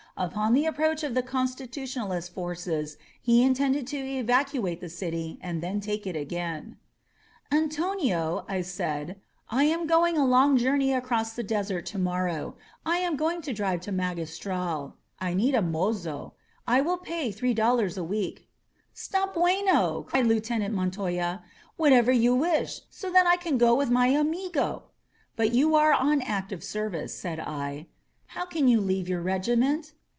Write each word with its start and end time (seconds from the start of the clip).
Upon 0.17 0.53
the 0.53 0.65
approach 0.67 1.01
of 1.03 1.15
the 1.15 1.23
Con 1.23 1.47
stitutionalist 1.47 2.29
forces 2.31 2.97
he 3.19 3.41
intended 3.41 3.87
to 3.87 3.97
evacuate 3.97 4.79
the 4.81 4.89
city 4.89 5.39
and 5.41 5.63
then 5.63 5.79
take 5.79 6.05
it 6.05 6.15
again." 6.15 6.77
163 7.49 7.87
INSURGENT 7.87 7.97
MEXICO 7.97 8.45
Antonio/' 8.45 8.45
I 8.47 8.61
said, 8.61 9.21
I 9.49 9.63
am 9.63 9.87
going 9.87 10.17
a 10.19 10.25
long 10.25 10.57
journey 10.57 10.93
across 10.93 11.33
the 11.33 11.41
desert 11.41 11.87
to 11.87 11.97
morrow. 11.97 12.55
I 12.85 12.97
am 12.97 13.15
going 13.15 13.41
to 13.41 13.53
drive 13.53 13.81
to 13.81 13.91
Magis 13.93 14.37
tral. 14.37 14.93
I 15.19 15.33
need 15.33 15.55
a 15.55 15.61
mozo. 15.61 16.33
I 16.67 16.81
will 16.81 16.97
pay 16.99 17.31
three 17.31 17.55
dollars 17.55 17.97
a 17.97 18.03
week."" 18.03 18.47
*Sta 18.93 19.27
buenoT' 19.33 20.05
cried 20.07 20.27
Lieutenant 20.27 20.75
Montoya. 20.75 21.41
What 21.77 21.93
ever 21.93 22.11
you 22.11 22.35
wish, 22.35 22.81
so 22.91 23.11
that 23.11 23.25
I 23.25 23.37
can 23.37 23.57
go 23.57 23.73
with 23.73 23.89
my 23.89 24.09
amigoT* 24.09 24.83
"But 25.37 25.53
you 25.53 25.73
are 25.75 25.93
on 25.93 26.21
active 26.21 26.63
service," 26.63 27.17
said 27.17 27.39
I. 27.39 27.87
"How 28.35 28.45
can 28.45 28.67
you 28.67 28.79
leave 28.81 29.09
your 29.09 29.21
regiment?" 29.21 29.93